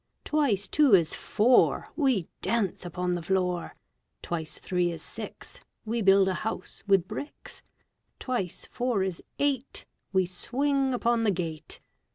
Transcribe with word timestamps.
Twice 0.25 0.67
two 0.67 0.95
is 0.95 1.13
four, 1.13 1.89
We 1.95 2.27
dance 2.41 2.87
upon 2.87 3.13
the 3.13 3.21
floor. 3.21 3.75
Twice 4.23 4.57
three 4.57 4.89
is 4.89 5.03
six, 5.03 5.61
We 5.85 6.01
build 6.01 6.27
a 6.27 6.33
house 6.41 6.81
with 6.87 7.07
bricks. 7.07 7.61
Twice 8.17 8.65
four 8.71 9.03
is 9.03 9.21
eight, 9.37 9.85
We 10.11 10.25
swing 10.25 10.95
upon 10.95 11.23
the 11.23 11.29
gate. 11.29 11.81